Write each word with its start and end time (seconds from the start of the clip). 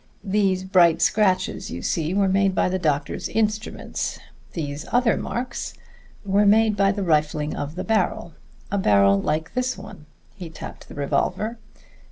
These 0.23 0.63
bright 0.63 0.99
scratches 0.99 1.69
you 1.69 1.83
see, 1.83 2.11
were 2.15 2.27
made 2.27 2.55
by 2.55 2.69
the 2.69 2.79
doctor's 2.79 3.29
instruments. 3.29 4.17
These 4.53 4.83
other 4.91 5.15
marks 5.15 5.75
were 6.25 6.47
made 6.47 6.75
by 6.75 6.91
the 6.91 7.03
rifling 7.03 7.55
of 7.55 7.75
the 7.75 7.83
barrel 7.83 8.33
a 8.71 8.79
barrel 8.79 9.21
like 9.21 9.53
this 9.53 9.77
one." 9.77 10.07
He 10.33 10.49
tapped 10.49 10.87
the 10.87 10.95
revolver. 10.95 11.59